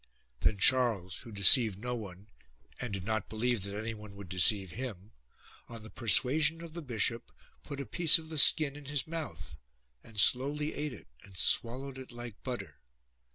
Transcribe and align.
Then 0.39 0.57
Charles, 0.57 1.17
who 1.19 1.31
deceived 1.31 1.77
no 1.77 1.93
one, 1.95 2.25
and 2.79 2.91
did 2.91 3.03
not 3.03 3.29
believe 3.29 3.61
that 3.61 3.77
anyone 3.77 4.15
would 4.15 4.29
deceive 4.29 4.71
him, 4.71 5.11
on 5.69 5.83
the 5.83 5.91
persuasion 5.91 6.63
of 6.63 6.73
the 6.73 6.81
bishop 6.81 7.31
put 7.63 7.79
a 7.79 7.85
piece 7.85 8.17
of 8.17 8.29
the 8.29 8.39
skin 8.39 8.75
in 8.75 8.85
his 8.85 9.05
mouth, 9.05 9.53
and 10.03 10.19
slowly 10.19 10.73
ate 10.73 10.93
it 10.93 11.05
and 11.23 11.37
swallowed 11.37 11.99
it 11.99 12.11
like 12.11 12.41
butter. 12.41 12.79